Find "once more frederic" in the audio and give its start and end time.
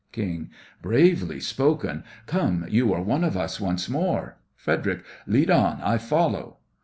3.61-5.03